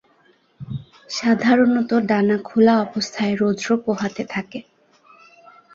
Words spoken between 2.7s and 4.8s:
অবস্থায় রৌদ্র পোহাতে থাকে।